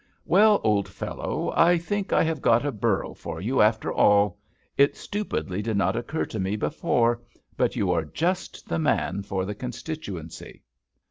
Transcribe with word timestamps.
"Well, 0.25 0.59
old 0.63 0.87
fellow, 0.89 1.53
I 1.55 1.77
think 1.77 2.11
I 2.11 2.23
have 2.23 2.41
got 2.41 2.65
a 2.65 2.71
borough 2.71 3.13
for 3.13 3.39
you, 3.39 3.61
after 3.61 3.93
all. 3.93 4.39
It 4.75 4.97
stupidly 4.97 5.61
did 5.61 5.77
not 5.77 5.95
occur 5.95 6.25
to 6.25 6.39
me 6.39 6.55
before, 6.55 7.21
but 7.55 7.75
you 7.75 7.91
are 7.91 8.05
just 8.05 8.67
the 8.67 8.79
man 8.79 9.21
for 9.21 9.45
the 9.45 9.53
constituency." 9.53 10.63